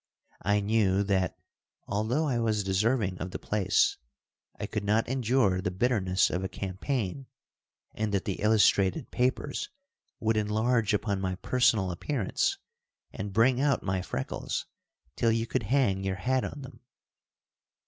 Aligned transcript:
I 0.41 0.61
knew 0.61 1.03
that, 1.03 1.37
although 1.87 2.27
I 2.27 2.39
was 2.39 2.63
deserving 2.63 3.19
of 3.19 3.29
the 3.29 3.37
place, 3.37 3.97
I 4.59 4.65
could 4.65 4.83
not 4.83 5.07
endure 5.07 5.61
the 5.61 5.69
bitterness 5.69 6.31
of 6.31 6.43
a 6.43 6.49
campaign, 6.49 7.27
and 7.93 8.11
that 8.11 8.25
the 8.25 8.41
illustrated 8.41 9.11
papers 9.11 9.69
would 10.19 10.37
enlarge 10.37 10.95
upon 10.95 11.21
my 11.21 11.35
personal 11.35 11.91
appearance 11.91 12.57
and 13.13 13.31
bring 13.31 13.61
out 13.61 13.83
my 13.83 14.01
freckles 14.01 14.65
till 15.15 15.31
you 15.31 15.45
could 15.45 15.61
hang 15.69 16.03
your 16.03 16.15
hat 16.15 16.43
on 16.45 16.61
them. 16.63 16.79